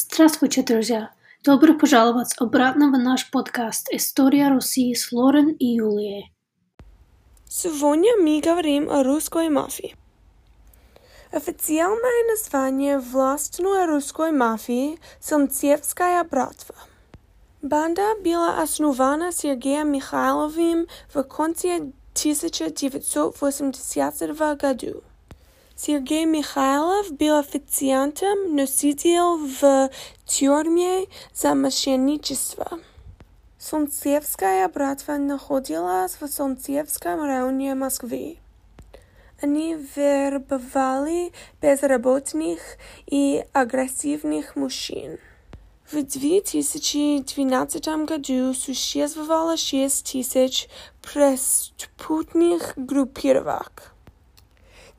[0.00, 1.10] Здравствуйте, друзья!
[1.42, 6.32] Добро пожаловать обратно в наш подкаст «История России» с Лорен и Юлией.
[7.48, 9.96] Сегодня мы говорим о русской мафии.
[11.32, 16.76] Официальное название властной русской мафии – Солнцевская братва.
[17.60, 25.02] Банда была основана Сергеем Михайловым в конце 1980 года.
[25.80, 29.90] Сергей Михайлов был официантом, но сидел в
[30.26, 32.80] тюрьме за мошенничество.
[33.60, 38.38] Солнцевская братва находилась в Солнцевском районе Москвы.
[39.40, 41.32] Они вербовали
[41.62, 42.58] безработных
[43.06, 45.20] и агрессивных мужчин.
[45.92, 50.68] В 2012 году существовало шесть тысяч
[51.02, 53.94] преступных группировок.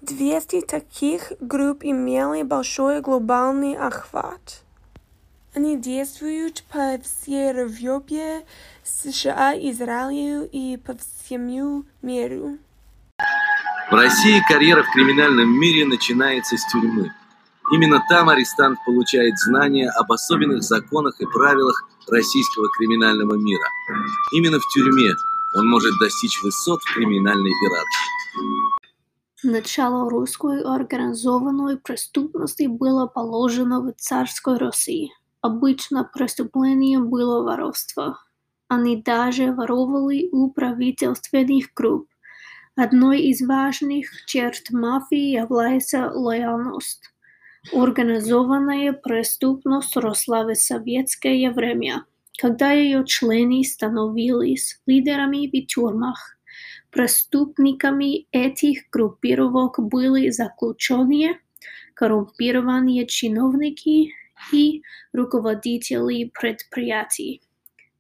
[0.02, 4.63] Двести таких групп имели большой глобальный охват.
[5.53, 8.45] Они действуют по всей Европе,
[8.83, 12.58] США, Израилю и по всему миру.
[13.91, 17.11] В России карьера в криминальном мире начинается с тюрьмы.
[17.73, 23.67] Именно там арестант получает знания об особенных законах и правилах российского криминального мира.
[24.31, 25.11] Именно в тюрьме
[25.56, 28.08] он может достичь высот криминальной иерархии.
[29.43, 35.13] Начало русской организованной преступности было положено в царской России.
[35.39, 38.17] Обычно преступлением было воровство.
[38.67, 42.09] Они даже воровали у правительственных групп.
[42.75, 47.03] Одной из важных черт мафии является лояльность.
[47.71, 52.03] Организованная преступность росла в советское время,
[52.37, 56.38] когда ее члены становились лидерами в тюрьмах.
[56.91, 61.39] Преступниками этих группировок были заключенные,
[61.93, 64.11] коррумпированные чиновники
[64.51, 64.81] и
[65.13, 67.41] руководители предприятий.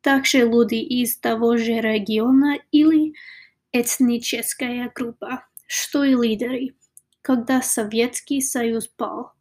[0.01, 3.13] Также люди из того же региона или
[3.71, 6.75] этническая группа, что и лидеры.
[7.21, 9.33] Когда Советский Союз пал,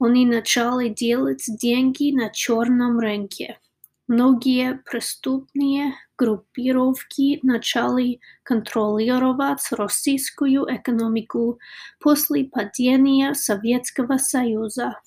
[0.00, 3.58] они начали делать деньги на черном рынке.
[4.07, 11.57] Многие преступные группировки начали контролировать российскую экономику
[11.99, 14.99] после падения Советского Союза.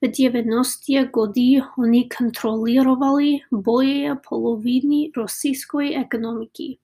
[0.00, 6.80] В 90-е годы они контролировали более половины российской экономики.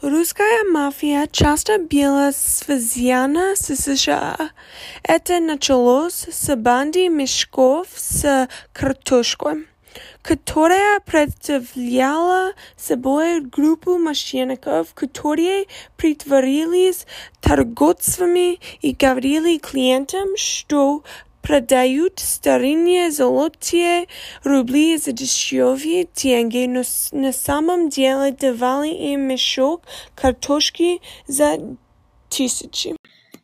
[0.00, 4.50] Русская мафия часто была связана с США.
[5.02, 9.66] Это началось с банды мешков с картошкой
[10.21, 15.65] Которая представляла собой группу мошенников, которые
[15.97, 17.05] притворились
[17.41, 21.03] торговцами и говорили клиентам, что
[21.41, 24.07] продают старинные золотые
[24.43, 29.81] рубли за дешевые деньги, но на самом деле давали им мешок
[30.15, 31.57] картошки за
[32.29, 32.95] тысячи.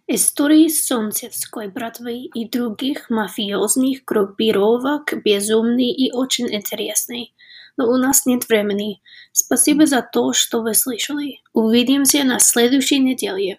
[0.08, 7.32] Истории Солнцевской братвы и других мафиозных группировок безумны и очень интересны.
[7.76, 9.02] Но у нас нет времени.
[9.32, 11.42] Спасибо за то, что вы слышали.
[11.54, 13.58] Увидимся на следующей неделе.